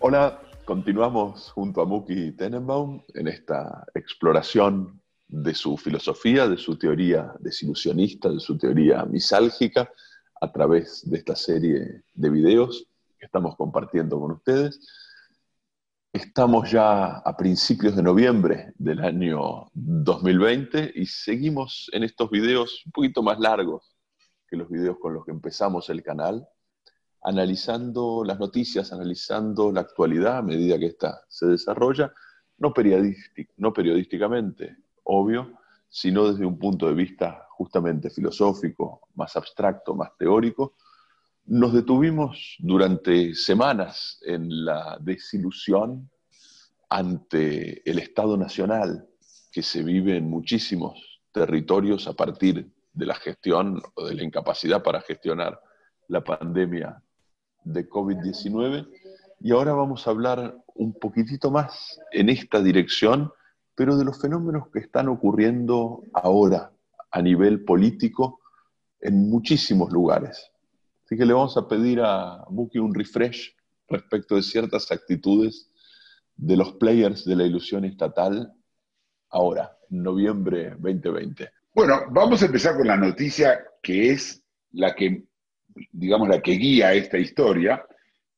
[0.00, 7.32] Hola, continuamos junto a Muki Tenenbaum en esta exploración de su filosofía, de su teoría
[7.38, 9.88] desilusionista, de su teoría misálgica,
[10.44, 12.86] a través de esta serie de videos
[13.18, 14.78] que estamos compartiendo con ustedes.
[16.12, 22.92] Estamos ya a principios de noviembre del año 2020 y seguimos en estos videos un
[22.92, 23.96] poquito más largos
[24.46, 26.46] que los videos con los que empezamos el canal,
[27.22, 32.12] analizando las noticias, analizando la actualidad a medida que ésta se desarrolla,
[32.58, 35.58] no, periodístic- no periodísticamente, obvio,
[35.94, 40.74] sino desde un punto de vista justamente filosófico, más abstracto, más teórico.
[41.46, 46.10] Nos detuvimos durante semanas en la desilusión
[46.88, 49.06] ante el Estado Nacional
[49.52, 54.82] que se vive en muchísimos territorios a partir de la gestión o de la incapacidad
[54.82, 55.60] para gestionar
[56.08, 57.00] la pandemia
[57.62, 58.88] de COVID-19.
[59.38, 63.32] Y ahora vamos a hablar un poquitito más en esta dirección,
[63.74, 66.72] pero de los fenómenos que están ocurriendo ahora
[67.10, 68.40] a nivel político
[69.00, 70.50] en muchísimos lugares.
[71.04, 73.54] Así que le vamos a pedir a Muki un refresh
[73.88, 75.70] respecto de ciertas actitudes
[76.36, 78.52] de los players de la ilusión estatal
[79.30, 81.50] ahora, en noviembre 2020.
[81.74, 85.24] Bueno, vamos a empezar con la noticia que es la que,
[85.92, 87.84] digamos, la que guía esta historia,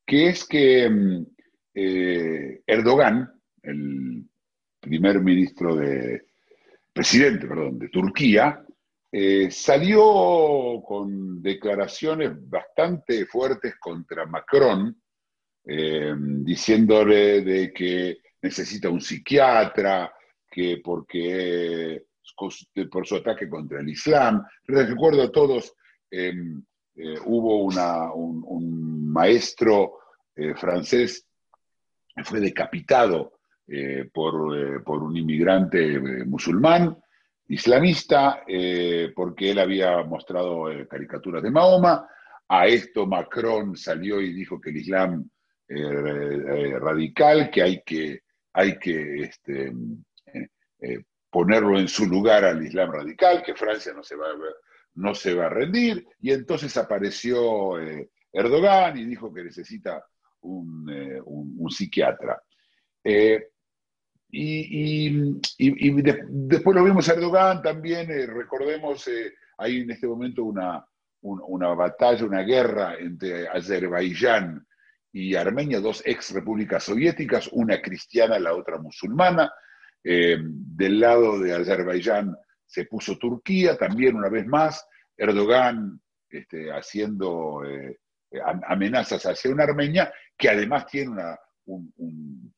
[0.05, 1.25] que es que mm,
[1.75, 4.27] eh, Erdogan, el
[4.79, 6.27] primer ministro de,
[6.97, 8.65] presidente, perdón, de Turquía,
[9.11, 14.99] eh, salió con declaraciones bastante fuertes contra Macron,
[15.63, 20.11] eh, diciéndole de que necesita un psiquiatra,
[20.49, 22.05] que porque
[22.89, 24.43] por su ataque contra el Islam.
[24.65, 25.73] Recuerdo a todos,
[26.09, 26.33] eh,
[26.95, 29.99] eh, hubo un, maestro
[30.55, 31.25] francés
[32.15, 33.36] que fue decapitado
[33.69, 36.97] eh, por, eh, por un inmigrante eh, musulmán,
[37.49, 38.43] islamista,
[39.15, 42.05] porque él había mostrado caricaturas de Mahoma.
[42.49, 45.29] A esto Macron salió y dijo que el Islam
[45.69, 49.71] radical, que hay que, hay que este,
[51.29, 54.35] ponerlo en su lugar al Islam radical, que Francia no se va a,
[54.95, 56.05] no se va a rendir.
[56.19, 57.77] Y entonces apareció
[58.33, 60.03] Erdogan y dijo que necesita
[60.41, 62.41] un, psiquiatra.
[64.29, 69.91] Y, y- y- de- después lo vimos a Erdogan también, eh, recordemos, eh, hay en
[69.91, 70.85] este momento una,
[71.21, 74.65] un- una batalla, una guerra entre Azerbaiyán
[75.13, 79.51] y Armenia, dos ex repúblicas soviéticas, una cristiana, la otra musulmana.
[80.03, 82.35] Eh, del lado de Azerbaiyán
[82.65, 84.85] se puso Turquía, también una vez más,
[85.15, 85.99] Erdogan
[86.29, 87.97] este, haciendo eh,
[88.45, 92.53] am- amenazas hacia una Armenia que además tiene una, un- un-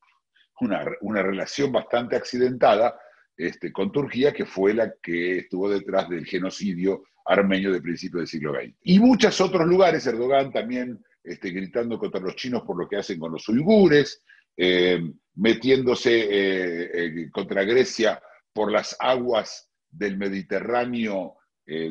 [0.60, 2.98] una, una relación bastante accidentada
[3.36, 8.28] este, con Turquía, que fue la que estuvo detrás del genocidio armenio de principios del
[8.28, 8.74] siglo XX.
[8.82, 13.18] Y muchos otros lugares, Erdogan también este, gritando contra los chinos por lo que hacen
[13.18, 14.22] con los uigures,
[14.56, 15.00] eh,
[15.36, 18.20] metiéndose eh, eh, contra Grecia
[18.52, 21.36] por las aguas del Mediterráneo,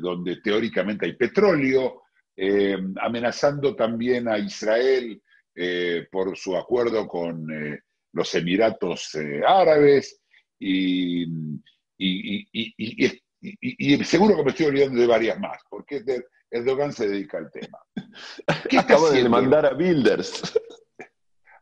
[0.01, 2.03] donde teóricamente hay petróleo,
[3.01, 5.21] amenazando también a Israel
[6.11, 7.47] por su acuerdo con
[8.13, 10.21] los Emiratos eh, Árabes,
[10.59, 11.23] y,
[11.97, 16.03] y- y- y- seguro que me estoy olvidando de varias más, porque
[16.51, 17.79] Erdogan se dedica al tema.
[18.69, 20.59] ¿Qué está Acabo de demandar a Builders.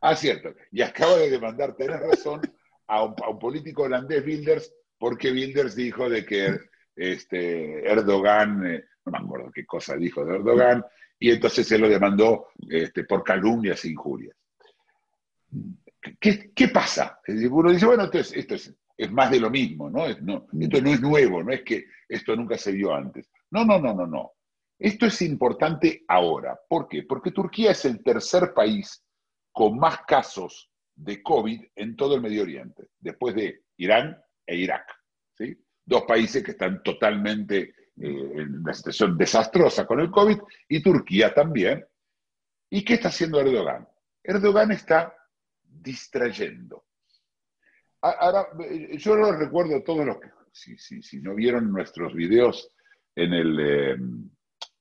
[0.00, 0.54] Ah, cierto.
[0.70, 2.40] Y acaba de demandar, tenés razón,
[2.86, 6.56] a un, a un político holandés, Wilders, porque Wilders dijo de que
[6.96, 10.84] este, Erdogan, eh, no me acuerdo qué cosa dijo de Erdogan,
[11.18, 14.36] y entonces se lo demandó este, por calumnias e injurias.
[16.00, 17.20] ¿Qué, qué pasa?
[17.26, 20.90] Uno dice, bueno, esto es, esto es, es más de lo mismo, no, Esto no
[20.90, 23.30] es nuevo, no es que esto nunca se vio antes.
[23.50, 24.32] No, no, no, no, no.
[24.78, 26.58] Esto es importante ahora.
[26.68, 27.02] ¿Por qué?
[27.02, 29.04] Porque Turquía es el tercer país
[29.52, 34.16] con más casos de COVID en todo el Medio Oriente, después de Irán
[34.46, 34.84] e Irak.
[35.36, 35.56] ¿sí?
[35.84, 41.34] Dos países que están totalmente eh, en una situación desastrosa con el COVID y Turquía
[41.34, 41.84] también.
[42.70, 43.88] ¿Y qué está haciendo Erdogan?
[44.22, 45.14] Erdogan está
[45.82, 46.84] distrayendo.
[48.00, 52.14] Ahora, eh, yo lo recuerdo a todos los que, si, si- si no vieron nuestros
[52.14, 52.72] videos
[53.14, 53.96] en el, eh,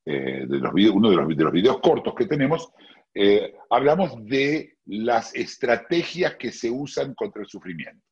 [0.05, 2.71] eh, de los uno de los, de los, videos cortos que tenemos,
[3.71, 8.05] hablamos de las estrategias que se usan contra el sufrimiento.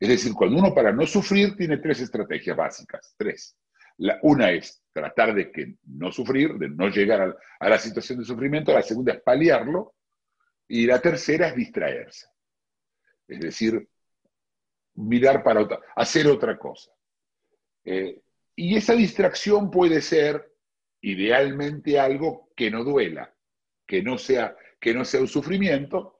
[0.00, 3.56] Es decir, cuando uno para no sufrir tiene tres estrategias básicas, tres.
[3.98, 8.18] La, una es tratar de que no sufrir, de no llegar a, a la situación
[8.18, 9.94] de sufrimiento, la segunda es paliarlo,
[10.68, 12.26] y la tercera es distraerse.
[13.26, 13.88] Es decir,
[14.94, 16.92] mirar para otra, hacer otra cosa.
[17.84, 18.20] Eh,
[18.54, 20.52] y esa distracción puede ser
[21.00, 23.32] idealmente algo que no duela,
[23.86, 26.18] que no sea, que no sea un sufrimiento,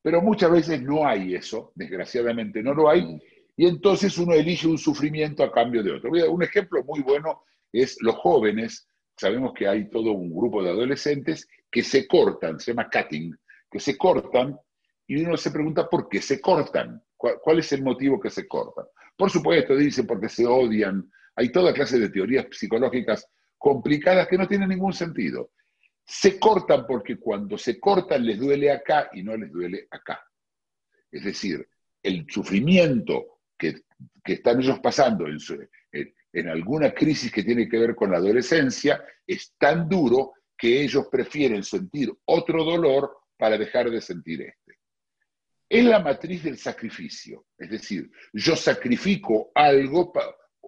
[0.00, 3.20] pero muchas veces no hay eso, desgraciadamente no lo hay, mm.
[3.56, 6.10] y entonces uno elige un sufrimiento a cambio de otro.
[6.10, 7.42] Un ejemplo muy bueno
[7.72, 12.72] es los jóvenes, sabemos que hay todo un grupo de adolescentes que se cortan, se
[12.72, 13.34] llama cutting,
[13.72, 14.60] que se cortan
[15.06, 18.84] y uno se pregunta por qué se cortan, cuál, es el motivo que se cortan.
[19.16, 23.26] Por supuesto, dicen porque se odian, hay toda clase de teorías psicológicas
[23.56, 25.52] complicadas que no tienen ningún sentido.
[26.04, 30.22] Se cortan porque cuando se cortan les duele acá y no les duele acá.
[31.10, 31.66] Es decir,
[32.02, 33.82] el sufrimiento que,
[34.24, 35.38] están ellos pasando en,
[36.32, 41.08] en alguna crisis que tiene que ver con la adolescencia es tan duro que ellos
[41.10, 44.78] prefieren sentir otro dolor para dejar de sentir este.
[45.68, 50.12] Es la matriz del sacrificio, es decir, yo sacrifico algo,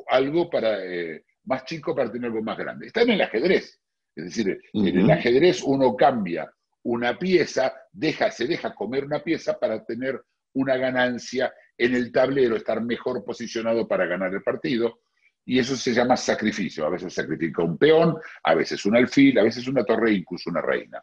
[0.08, 2.88] algo para, eh, más chico para tener algo más grande.
[2.88, 3.80] Está en el ajedrez,
[4.16, 9.56] es decir, en el ajedrez uno cambia una pieza, deja, se deja comer una pieza
[9.56, 10.20] para tener
[10.54, 14.98] una ganancia en el tablero, estar mejor posicionado para ganar el partido,
[15.44, 16.84] y eso se llama sacrificio.
[16.84, 20.60] A veces sacrifica un peón, a veces un alfil, a veces una torre, incluso una
[20.60, 21.00] reina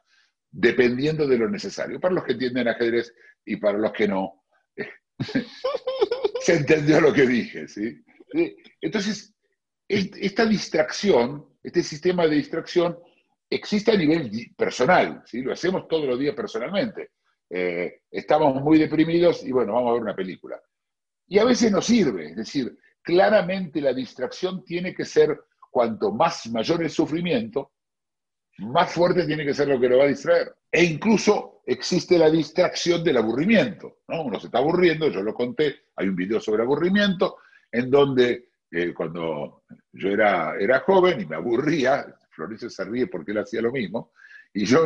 [0.51, 1.99] dependiendo de lo necesario.
[1.99, 3.13] Para los que entienden ajedrez
[3.45, 4.43] y para los que no,
[6.41, 8.03] se entendió lo que dije, ¿sí?
[8.81, 9.33] Entonces,
[9.87, 12.97] esta distracción, este sistema de distracción,
[13.49, 15.41] existe a nivel personal, ¿sí?
[15.41, 17.11] Lo hacemos todos los días personalmente.
[17.49, 20.61] Eh, estamos muy deprimidos y bueno, vamos a ver una película.
[21.27, 25.37] Y a veces nos sirve, es decir, claramente la distracción tiene que ser
[25.69, 27.71] cuanto más mayor el sufrimiento,
[28.61, 30.53] más fuerte tiene que ser lo que lo va a distraer.
[30.71, 33.99] E incluso existe la distracción del aburrimiento.
[34.07, 34.23] ¿no?
[34.23, 37.37] Uno se está aburriendo, yo lo conté, hay un video sobre aburrimiento,
[37.71, 43.31] en donde eh, cuando yo era, era joven y me aburría, Florencio se ríe porque
[43.31, 44.11] él hacía lo mismo,
[44.53, 44.83] y yo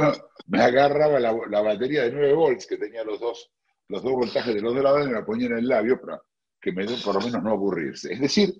[0.48, 3.51] me agarraba la, batería de 9 volts que tenía los dos,
[3.88, 6.21] los dos voltajes de los dos lados y me la ponía en el labio para
[6.62, 8.13] que me por lo menos no aburrirse.
[8.13, 8.54] Es decir,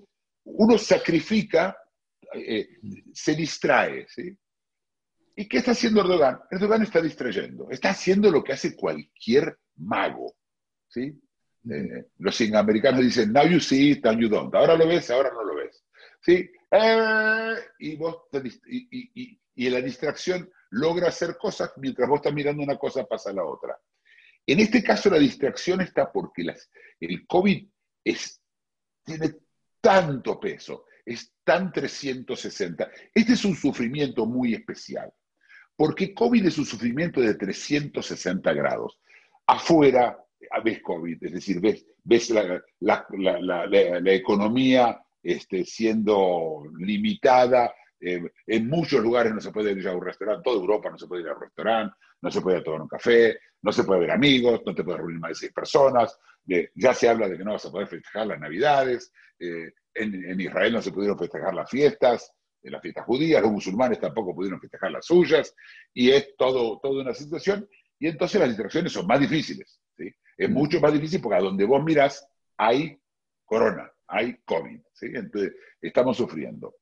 [0.46, 1.78] uno sacrifica,
[2.34, 2.68] eh,
[3.14, 4.36] se distrae, ¿sí?
[5.36, 6.40] ¿Y qué está haciendo Erdogan?
[6.50, 10.36] Erdogan está distrayendo, está haciendo lo que hace cualquier mago.
[10.88, 11.22] ¿sí?
[11.70, 14.54] Eh, los americanos dicen, now you see now you don't.
[14.56, 15.84] Ahora lo ves, ahora no lo ves.
[16.22, 16.50] ¿sí?
[16.72, 18.28] Eh, y, vos
[18.68, 23.44] y, y, la distracción logra hacer cosas mientras vos estás mirando una cosa, pasa la
[23.44, 23.78] otra.
[24.48, 27.68] En este caso, la distracción está porque las, el COVID
[28.04, 28.42] es,
[29.04, 29.36] tiene
[29.82, 32.90] tanto peso, es tan 360.
[33.14, 35.12] Este es un sufrimiento muy especial.
[35.76, 39.00] Porque COVID es un sufrimiento de 360 grados.
[39.48, 40.18] Afuera
[40.64, 42.64] ves COVID, es decir, ves, ves la,
[44.06, 47.74] economía este, siendo limitada.
[48.00, 51.08] Eh, en muchos lugares no se puede ir a un restaurante, toda Europa no se
[51.08, 54.12] puede ir a un restaurante, no se puede tomar un café, no se puede ver
[54.12, 56.20] amigos, no te puedes reunir más de seis personas.
[56.76, 59.12] ya se habla de que no vas a poder festejar las Navidades.
[59.40, 62.32] Eh, en, Israel no se pudieron festejar las fiestas
[62.66, 65.56] de las fiestas judías, los musulmanes tampoco pudieron festejar las suyas,
[65.94, 67.70] y es todo, toda una situación,
[68.00, 69.80] y entonces las distracciones son más difíciles.
[69.96, 70.12] ¿sí?
[70.36, 73.00] Es mucho más difícil porque a donde vos mirás hay
[73.46, 75.12] corona, hay COVID, ¿sí?
[75.14, 76.76] entonces estamos sufriendo.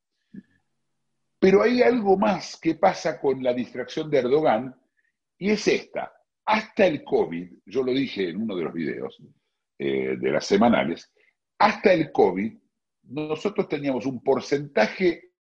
[1.38, 4.74] Pero hay algo más que pasa con la distracción de Erdogan,
[5.38, 6.14] y es esta.
[6.46, 9.22] Hasta el COVID, yo lo dije en uno de los videos
[9.78, 11.12] eh, de las semanales,
[11.58, 12.54] hasta el COVID,
[13.04, 15.33] nosotros teníamos un porcentaje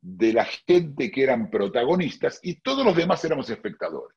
[0.00, 4.16] de la gente que eran protagonistas y todos los demás éramos espectadores.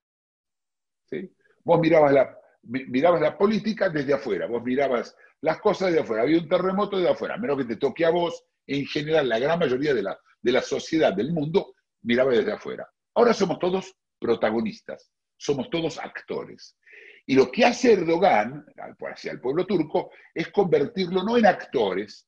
[1.09, 1.33] ¿sí?
[1.63, 6.39] Vos mirabas la, mirabas la política desde afuera, vos mirabas las cosas desde afuera, había
[6.39, 9.93] un terremoto desde afuera, menos que te toque a vos, en general la gran mayoría
[9.93, 11.73] de la, de la sociedad del mundo
[12.03, 12.87] miraba desde afuera.
[13.15, 16.77] Ahora somos todos protagonistas, somos todos actores.
[17.25, 18.65] Y lo que hace Erdogan
[19.11, 22.27] hacia el pueblo turco es convertirlo no en actores,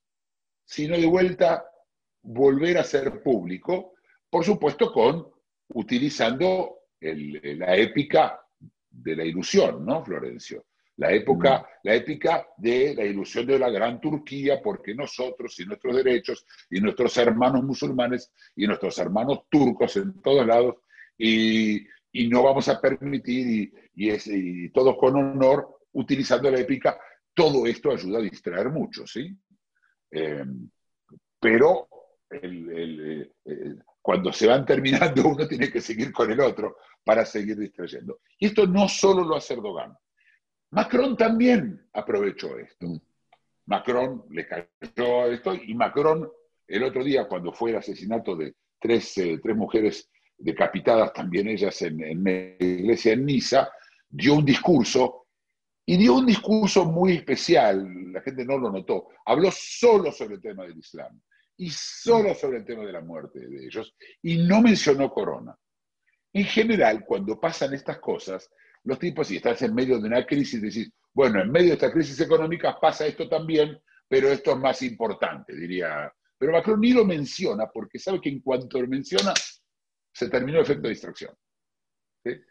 [0.66, 1.66] sino de vuelta
[2.24, 3.94] volver a ser público,
[4.30, 5.28] por supuesto con
[5.70, 8.40] utilizando la épica
[8.90, 10.66] de la ilusión, ¿no, Florencio?
[10.98, 15.96] La época, la épica de la ilusión de la gran Turquía, porque nosotros y nuestros
[15.96, 20.76] derechos y nuestros hermanos musulmanes y nuestros hermanos turcos en todos lados,
[21.18, 21.88] y,
[22.30, 27.00] no vamos a permitir, y, es, y todo con honor, utilizando la épica,
[27.34, 29.36] todo esto ayuda a distraer mucho, ¿sí?
[30.12, 30.46] Eh,
[31.40, 31.88] pero
[32.42, 38.20] eh, cuando se van terminando, uno tiene que seguir con el otro para seguir distrayendo.
[38.38, 39.98] Y esto no solo lo hace Erdogan.
[40.72, 43.02] Macron también aprovechó esto.
[43.66, 46.30] Macron le cayó esto y Macron
[46.68, 51.82] el otro día cuando fue el asesinato de tres, eh, tres mujeres decapitadas, también ellas
[51.84, 53.70] en, en una iglesia en Niza,
[54.10, 55.28] dio un discurso
[55.86, 60.42] y dio un discurso muy especial, la gente no lo notó, habló solo sobre el
[60.42, 61.22] tema del Islam
[61.58, 65.56] y solo sobre el tema de la muerte de ellos y no mencionó corona.
[66.34, 68.50] En general, cuando pasan estas cosas,
[68.84, 71.92] los tipos, si estás en medio de una crisis, decís, bueno, en medio de esta
[71.92, 76.12] crisis económica pasa esto también, pero esto es más importante, diría.
[76.38, 79.34] Pero Macron ni lo menciona porque sabe que en cuanto lo menciona,
[80.12, 81.36] se terminó el efecto de distracción.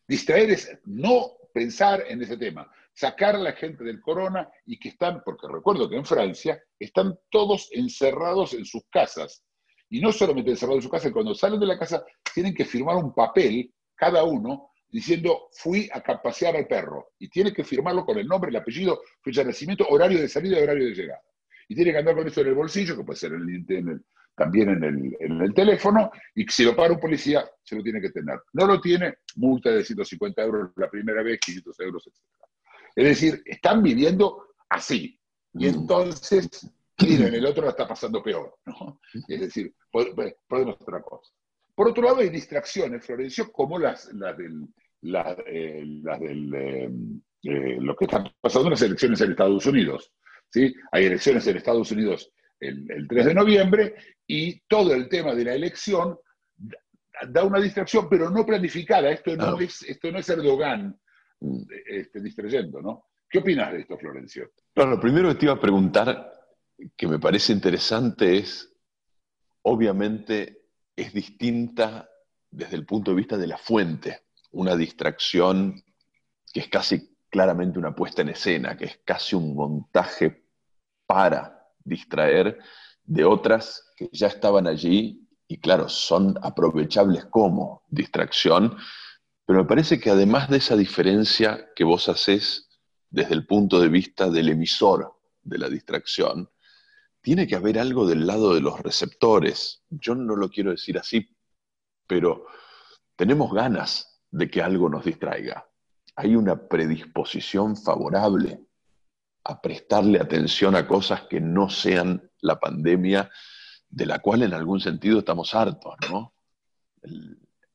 [0.06, 4.90] Distraer es no pensar en ese tema, sacar a la gente del corona y que
[4.90, 9.44] están, porque recuerdo que en Francia están todos encerrados en sus casas.
[9.88, 12.96] Y no solamente encerrados en sus casas, cuando salen de la casa tienen que firmar
[12.96, 17.08] un papel, cada uno, diciendo fui a pasear al perro.
[17.18, 20.58] Y tiene que firmarlo con el nombre, el apellido, fecha de nacimiento, horario de salida
[20.58, 21.22] y horario de llegada.
[21.68, 23.32] Y tiene que andar con eso en el bolsillo, que puede ser
[24.34, 28.00] también en el, en el, teléfono, y si lo para un policía, se lo tiene
[28.00, 28.40] que tener.
[28.54, 32.41] No lo tiene, multa de 150 euros la primera vez, 500 euros, etc.
[32.94, 35.18] Es decir, están viviendo así.
[35.54, 35.68] Y mm.
[35.68, 36.49] entonces,
[37.00, 38.56] miren, el otro la está pasando peor.
[38.66, 39.00] ¿no?
[39.28, 41.32] Es decir, podemos otra cosa.
[41.75, 44.68] Por otro lado, hay distracciones, Florencio, como las, las del,
[45.02, 45.82] las, eh,
[46.20, 46.90] del eh,
[47.44, 50.12] eh, lo que está pasando en las elecciones en Estados Unidos.
[50.50, 50.75] ¿sí?
[50.90, 52.30] Hay elecciones en Estados Unidos
[52.61, 53.94] el, el 3 de noviembre
[54.26, 56.18] y todo el tema de la elección
[57.28, 59.11] da una distracción, pero no planificada.
[59.11, 60.94] Esto no, es, esto no es Erdogan Mm.
[61.87, 63.06] Este, distrayendo, ¿no?
[63.28, 64.50] ¿Qué opinas de esto, Florencio?
[64.75, 66.32] Lo primero que te iba a preguntar,
[66.96, 68.70] que me parece interesante, es,
[69.62, 72.08] obviamente, es distinta
[72.50, 74.20] desde el punto de vista de la fuente,
[74.50, 75.82] una distracción
[76.52, 80.44] que es casi claramente una puesta en escena, que es casi un montaje
[81.06, 82.58] para distraer
[83.04, 88.76] de otras que ya estaban allí y claro, son aprovechables como distracción,
[89.52, 92.71] pero me parece que además de esa diferencia que vos haces
[93.11, 96.49] desde el punto de vista del emisor de la distracción,
[97.21, 99.82] tiene que haber algo del lado de los receptores.
[99.90, 101.37] Yo no lo quiero decir así,
[102.06, 102.47] pero
[103.14, 105.68] tenemos ganas de que algo nos distraiga.
[106.16, 108.59] Hay una predisposición favorable
[109.44, 113.30] a prestarle atención a cosas que no sean la pandemia,
[113.90, 116.32] de la cual en algún sentido estamos hartos, ¿no?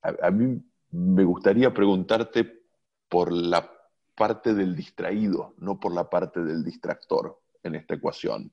[0.01, 0.59] a, mí
[0.91, 2.63] me gustaría preguntarte
[3.09, 3.71] por la
[4.15, 8.51] parte del distraído, no por la parte del distractor en esta ecuación.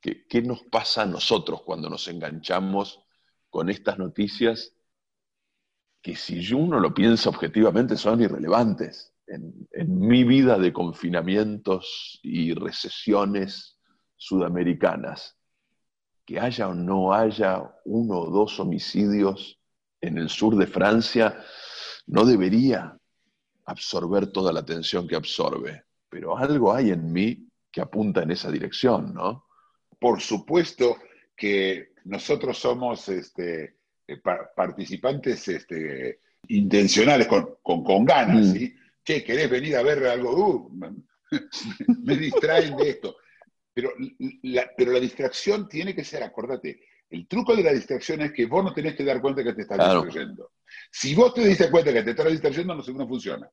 [0.00, 3.00] ¿Qué, nos pasa a nosotros cuando nos enganchamos
[3.50, 4.72] con estas noticias
[6.00, 9.12] que si uno lo piensa objetivamente son irrelevantes?
[9.26, 13.80] En, en mi vida de confinamientos y recesiones
[14.16, 15.36] sudamericanas,
[16.24, 19.60] que haya o no haya uno o dos homicidios
[20.00, 21.42] en el sur de Francia,
[22.06, 22.96] no debería
[23.64, 28.50] absorber toda la atención que absorbe, pero algo hay en mí que apunta en esa
[28.50, 29.46] dirección, ¿no?
[29.98, 30.96] Por supuesto
[31.36, 34.20] que nosotros somos este, eh,
[34.54, 38.52] participantes este, intencionales, con, con, ganas, mm.
[38.52, 38.74] ¿sí?
[39.02, 40.30] ¿Qué, querés venir a ver algo?
[40.34, 40.80] Uh,
[42.02, 43.16] me distraen de esto.
[43.74, 43.92] Pero
[44.42, 48.46] la, pero la distracción tiene que ser, acordate, el truco de la distracción es que
[48.46, 50.52] vos no tenés que dar cuenta que te estás distrayendo.
[50.90, 53.50] Si vos te diste cuenta que te estás distrayendo, no, no funciona.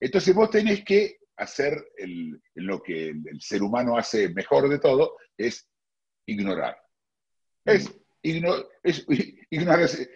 [0.00, 1.92] Entonces vos tenés que hacer
[2.54, 5.68] lo que el, ser humano hace mejor de todo, es
[6.26, 6.76] ignorar.
[7.64, 7.92] Es,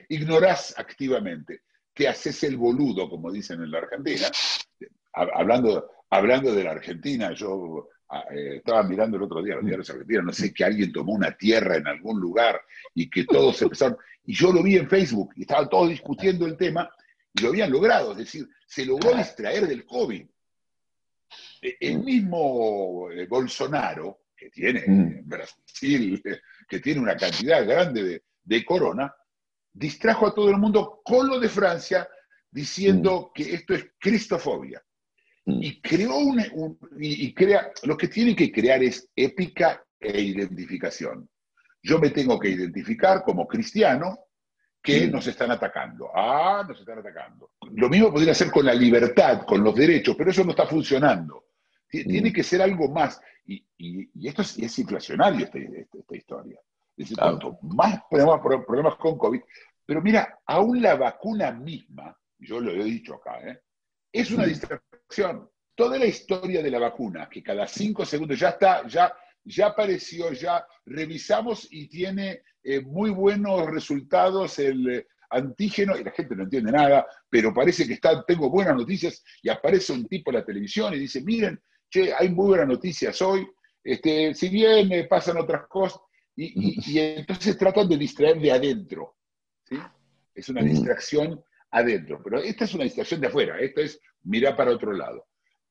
[0.09, 1.63] ignorás, activamente.
[1.95, 4.29] Te haces el boludo, como dicen en la Argentina.
[5.15, 7.91] Hablando, hablando de la Argentina, yo
[8.31, 11.37] eh, estaba mirando el otro día los diarios argentinos, no sé, que alguien tomó una
[11.37, 12.61] tierra en algún lugar
[12.95, 16.57] y que todos empezaron, y yo lo vi en Facebook, y estaban todos discutiendo el
[16.57, 16.91] tema,
[17.35, 20.27] y lo habían logrado, es decir, se logró distraer del COVID.
[21.63, 25.01] E, el mismo eh, Bolsonaro, que tiene mm.
[25.01, 26.23] en Brasil,
[26.69, 29.15] que tiene una cantidad grande de, de corona,
[29.73, 32.07] distrajo a todo el mundo con lo de Francia,
[32.51, 33.33] diciendo mm.
[33.33, 34.83] que esto es cristofobia.
[35.45, 35.63] Mm.
[35.63, 41.29] y creó un, un- y, crea, lo que tiene que crear es épica e identificación.
[41.83, 44.19] Yo me tengo que identificar como cristiano
[44.81, 45.11] que Mm.
[45.13, 46.11] nos están atacando.
[46.15, 47.51] Ah, nos están atacando.
[47.73, 51.47] Lo mismo podría ser con la libertad, con los derechos, pero eso no está funcionando.
[51.89, 52.33] Ti- Tiene Mm.
[52.33, 53.21] que ser algo más.
[53.45, 56.59] Y, y- y esto es, es inflacionario, esta, esta- esta historia.
[56.97, 57.39] Es decir, Claro.
[57.41, 59.41] cuanto más problemas, problemas con COVID.
[59.85, 63.59] Pero mira, aún la vacuna misma, yo lo he dicho acá, ¿eh?
[64.13, 64.51] es una Mm.
[65.75, 69.13] Toda la historia de la vacuna, que cada cinco segundos ya está, ya,
[69.45, 76.11] ya apareció, ya revisamos y tiene eh, muy buenos resultados el eh, antígeno, y la
[76.11, 80.31] gente no entiende nada, pero parece que está, tengo buenas noticias, y aparece un tipo
[80.31, 81.59] en la televisión y dice, miren,
[81.91, 83.47] che, hay muy buenas noticias hoy,
[83.83, 86.01] este, si bien eh, pasan otras cosas,
[86.37, 89.17] y, y- y entonces tratan de distraer de adentro.
[89.69, 89.77] ¿sí?
[90.35, 90.69] Es una Mm.
[90.69, 95.27] distracción adentro, pero esta es una distracción de afuera, esta es mirar para otro lado.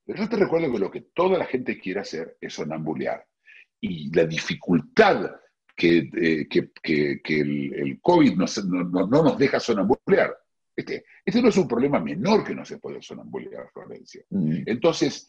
[0.06, 3.26] Pero yo te recuerdo que lo que toda la gente quiere hacer es sonambulear.
[3.80, 5.32] Y la dificultad
[5.76, 10.36] que, eh, que, que- que el, el COVID nos- no, no- no nos deja sonambulear.
[10.76, 14.24] Este, este no es un problema menor que no se puede sonambulear, Florencia.
[14.30, 14.64] Mm.
[14.66, 15.28] Entonces,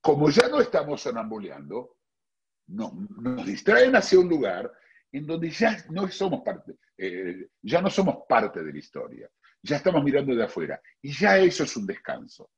[0.00, 1.96] como ya no estamos sonambuleando,
[2.68, 4.70] no- nos distraen hacia un lugar
[5.12, 9.28] en donde ya no somos parte, eh, ya no somos parte de la historia,
[9.62, 12.50] ya estamos mirando de afuera, y ya eso es un descanso.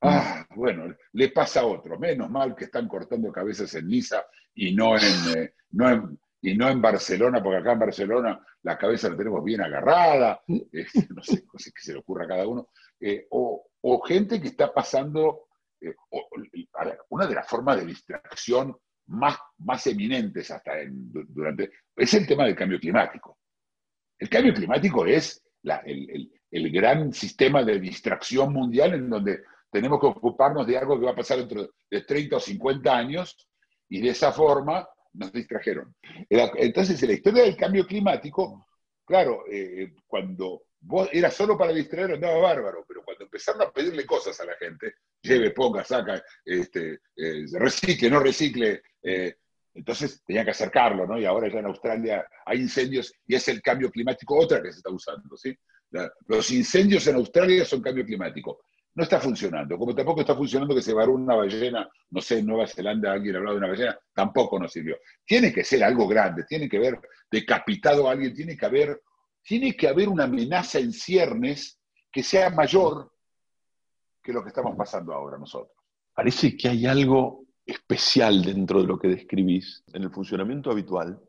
[0.00, 4.24] Ah, bueno, le pasa a otro, menos mal que están cortando cabezas en Niza
[4.54, 5.02] y no en,
[5.38, 9.42] eh, no en- y no en Barcelona, porque acá en Barcelona la cabeza la tenemos
[9.42, 12.68] bien agarrada, eh, no sé, no sé qué se le ocurra a cada uno,
[13.00, 15.48] eh, o, o gente que está pasando,
[15.80, 16.28] eh, o-
[16.74, 18.76] a ver, una de las formas de distracción
[19.06, 23.38] más, más eminentes hasta en- du- durante, es el tema del cambio climático.
[24.18, 25.42] El cambio climático es
[25.84, 26.30] el,
[26.72, 31.16] gran sistema de distracción mundial en donde tenemos que ocuparnos de algo que va a
[31.16, 33.48] pasar dentro de 30 o 50 años
[33.88, 35.94] y de esa forma nos distrajeron.
[36.28, 38.66] Entonces, en la historia del cambio climático,
[39.04, 40.62] claro, eh, cuando
[41.12, 44.94] era solo para distraer andaba bárbaro, pero cuando empezaron a pedirle cosas a la gente,
[45.20, 49.36] lleve, ponga, saca, este, eh, recicle, no recicle, eh,
[49.76, 51.18] entonces tenían que acercarlo, ¿no?
[51.18, 54.78] Y ahora ya en Australia hay incendios y es el cambio climático otra que se
[54.78, 55.54] está usando, ¿sí?
[56.26, 58.60] Los incendios en Australia son cambio climático.
[58.94, 62.46] No está funcionando, como tampoco está funcionando que se varó una ballena, no sé, en
[62.46, 64.96] Nueva Zelanda alguien hablaba de una ballena, tampoco nos sirvió.
[65.26, 66.98] Tiene que ser algo grande, tiene que haber
[67.30, 69.02] decapitado a alguien, tiene que haber,
[69.42, 71.78] tiene que haber una amenaza en ciernes
[72.10, 73.12] que sea mayor
[74.22, 75.76] que lo que estamos pasando ahora nosotros.
[76.14, 79.82] Parece que hay algo especial dentro de lo que describís.
[79.92, 81.20] En el funcionamiento habitual,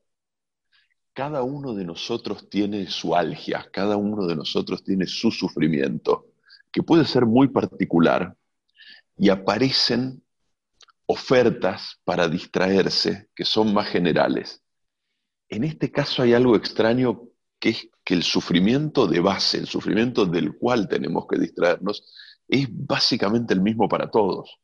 [1.14, 6.28] cada uno de nosotros tiene su algia, cada uno de nosotros tiene su sufrimiento,
[6.72, 8.38] que puede ser muy particular,
[9.18, 10.22] y aparecen
[11.08, 14.62] ofertas para distraerse que son más generales.
[15.50, 17.24] En este caso hay algo extraño
[17.60, 22.04] que es que el sufrimiento de base, el sufrimiento del cual tenemos que distraernos,
[22.48, 24.60] es básicamente el mismo para todos.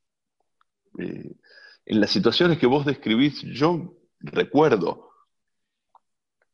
[1.00, 1.32] Eh,
[1.86, 5.10] en las situaciones que vos describís, yo recuerdo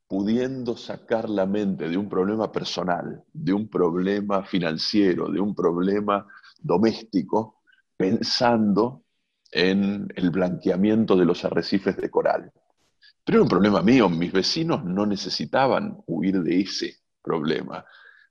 [0.07, 6.25] pudiendo sacar la mente de un problema personal, de un problema financiero, de un problema
[6.59, 7.61] doméstico,
[7.95, 9.03] pensando
[9.51, 12.51] en el blanqueamiento de los arrecifes de coral.
[13.23, 17.85] Pero era un problema mío, mis vecinos no necesitaban huir de ese problema.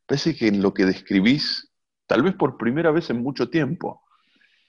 [0.05, 1.71] Parece que en lo que describís,
[2.09, 4.03] tal vez por primera vez en mucho tiempo,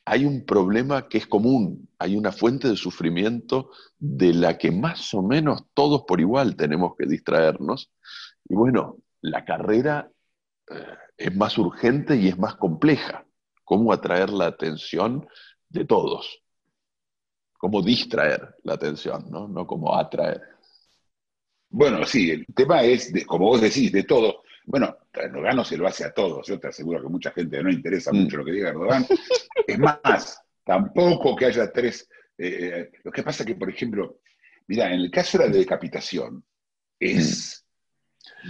[0.10, 3.70] hay un problema que es común, hay una fuente de sufrimiento
[4.00, 7.92] de la que más o menos todos por igual tenemos que distraernos.
[8.46, 10.10] Y bueno, la carrera
[10.68, 10.84] eh,
[11.16, 13.24] es más urgente y es más compleja.
[13.64, 15.28] ¿Cómo atraer la atención
[15.70, 16.42] de todos?
[17.60, 20.42] ¿Cómo distraer la atención, no, no cómo atraer?
[21.70, 24.42] Bueno, sí, el tema es, de, como vos decís, de todo.
[24.70, 26.46] Bueno, Erdogan no se lo hace a todos.
[26.48, 29.04] Yo te aseguro que mucha gente no interesa mucho lo que diga Erdogan.
[29.66, 32.08] Es más, tampoco que haya tres.
[32.38, 34.20] eh, lo que pasa que, por ejemplo,
[34.68, 36.44] mira, en el caso de la decapitación,
[37.00, 37.66] es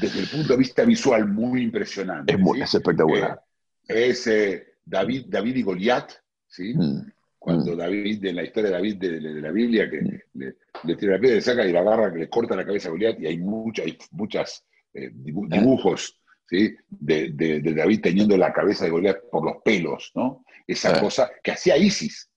[0.02, 2.34] desde el punto de vista visual muy impresionante.
[2.34, 2.64] Es, muy, ¿sí?
[2.66, 3.42] es espectacular.
[3.88, 6.12] Eh, es eh, David, David y Goliat,
[6.50, 6.74] ¿sí?
[6.76, 10.02] Mm, Cuando David, en la historia de David de, de la Biblia, que
[10.34, 12.90] le, le tira la piedra, le saca y la agarra, que le corta la cabeza
[12.90, 16.76] a Goliat, y hay, mucha, hay muchas eh, dibu- dibujos ¿sí?
[16.90, 20.44] de, de- de David teniendo la cabeza de Goliat por los pelos, ¿no?
[20.68, 21.00] Esa Ah.
[21.02, 22.30] cosa que hacía Isis.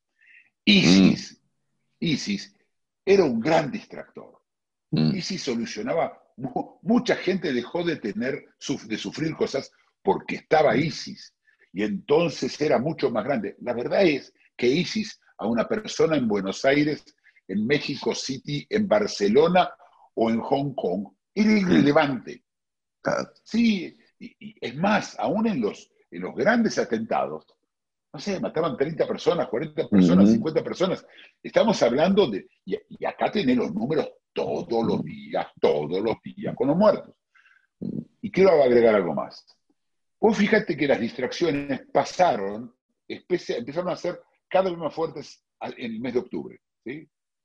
[0.64, 1.40] Isis,
[1.98, 2.54] Isis
[3.04, 4.40] era un gran distractor.
[4.90, 8.44] mm, Isis solucionaba, mu- mucha gente dejó de tener,
[8.86, 11.34] de sufrir cosas porque estaba Isis.
[11.74, 13.56] y entonces era mucho más grande.
[13.62, 17.02] La verdad es que ISIS a una persona en Buenos Aires,
[17.48, 19.70] en México City, en Barcelona
[20.12, 22.41] o en Hong Kong era irrelevante.
[23.44, 27.46] Sí, y, es más, aún en los, en los grandes atentados,
[28.12, 31.06] no sé, mataban 30 personas, 40 personas, 50 personas.
[31.42, 36.54] Estamos hablando de, y, y acá tenés los números todos los días, todos los días,
[36.54, 37.14] con los muertos.
[38.20, 39.44] Y quiero agregar algo más.
[40.20, 42.74] Vos fíjate que las distracciones pasaron,
[43.08, 46.60] empezaron a ser cada vez más fuertes en el mes de octubre.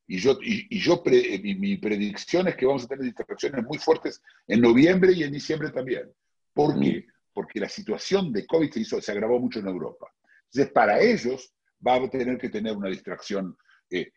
[0.08, 4.62] Y yo, y, yo mi, predicción es que vamos a tener distracciones muy fuertes en
[4.62, 6.10] noviembre y en diciembre también.
[6.54, 7.06] ¿Por qué?
[7.34, 10.08] Porque la situación de COVID se, hizo, se agravó mucho en Europa.
[10.46, 11.54] Entonces, para ellos
[11.86, 13.58] va a tener que tener una distracción.
[13.90, 14.12] Eh,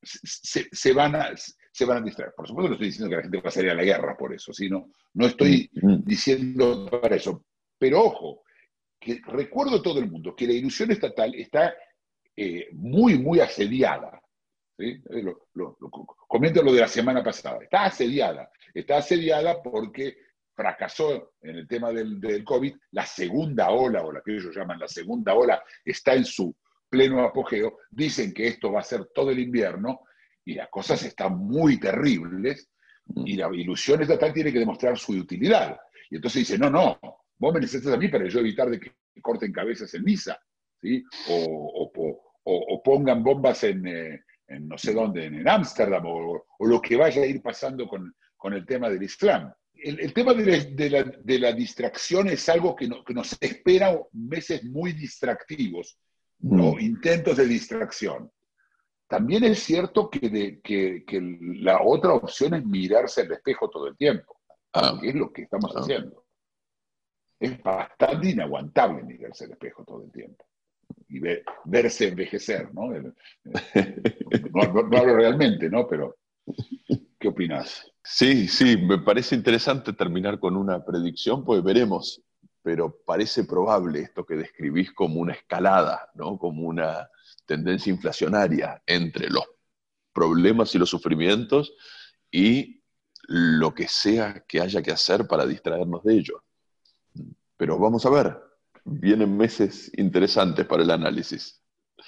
[0.00, 1.32] se, van a,
[1.72, 2.32] se van a distraer.
[2.36, 4.32] Por supuesto, no estoy diciendo que la gente va a salir a la guerra por
[4.32, 5.68] eso, sino no estoy
[6.04, 7.44] diciendo para eso.
[7.78, 8.44] Pero ojo,
[8.98, 11.74] que recuerdo todo el mundo que la ilusión estatal está
[12.36, 14.21] eh, muy, muy asediada.
[14.82, 15.02] ¿Sí?
[15.10, 15.22] Eh,
[15.54, 15.76] lo,
[16.28, 17.58] comento lo de la semana pasada.
[17.62, 18.50] Está asediada.
[18.74, 20.16] Está asediada porque
[20.54, 22.74] fracasó en el tema del, del, COVID.
[22.92, 26.54] La segunda ola, o la que ellos llaman la segunda ola, está en su
[26.88, 27.78] pleno apogeo.
[27.90, 30.00] Dicen que esto va a ser todo el invierno
[30.44, 32.68] y las cosas están muy terribles
[33.24, 35.78] y la ilusión estatal tiene que demostrar su utilidad.
[36.10, 36.98] Y entonces dice, no, no,
[37.38, 40.40] vos me necesitas a mí para yo evitar de que corten cabezas en misa.
[41.28, 41.92] O,
[42.84, 47.42] pongan bombas en, eh, no sé dónde, en Ámsterdam, o, lo que vaya a ir
[47.42, 48.14] pasando con,
[48.52, 49.52] el tema del Islam.
[49.74, 55.98] El, tema de la, distracción es algo que, nos espera meses muy distractivos,
[56.40, 56.74] ¿no?
[56.74, 56.80] Mm.
[56.80, 58.30] intentos de distracción.
[59.08, 64.40] También es cierto que, que, la otra opción es mirarse al espejo todo el tiempo,
[64.72, 64.98] ah.
[65.00, 65.80] que es lo que estamos ah.
[65.80, 66.24] haciendo.
[67.38, 70.44] Es bastante inaguantable mirarse al espejo todo el tiempo
[71.12, 71.20] y
[71.64, 72.90] verse envejecer, ¿no?
[74.52, 75.86] No, hablo realmente, ¿no?
[75.86, 76.16] Pero,
[77.18, 77.86] ¿qué opinas?
[78.02, 82.22] Sí, sí, me parece interesante terminar con una predicción, pues veremos,
[82.62, 86.38] pero parece probable esto que describís como una escalada, ¿no?
[86.38, 87.08] Como una
[87.44, 89.44] tendencia inflacionaria entre los
[90.12, 91.74] problemas y los sufrimientos
[92.30, 92.82] y
[93.28, 96.42] lo que sea que haya que hacer para distraernos de ello.
[97.56, 98.36] Pero vamos a ver,
[98.84, 101.60] vienen meses interesantes para el análisis.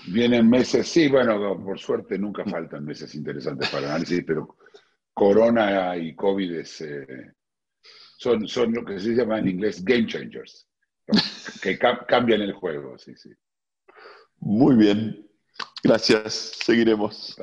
[0.08, 4.56] Vienen meses, sí, bueno, por suerte nunca faltan meses interesantes para el análisis, pero
[5.12, 7.32] Corona y COVID eh,
[8.18, 10.68] son, son lo que se llama en inglés game changers,
[11.62, 13.30] que cambian el juego, sí, sí.
[14.38, 15.30] Muy bien,
[15.82, 17.38] gracias, seguiremos.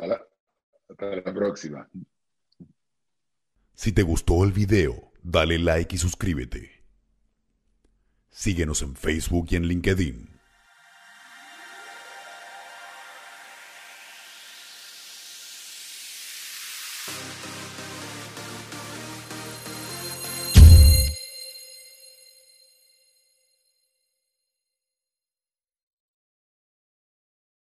[0.90, 1.90] hasta la próxima.
[3.74, 6.81] Si te gustó el video, dale like y suscríbete.
[8.32, 10.31] Síguenos en Facebook y en LinkedIn.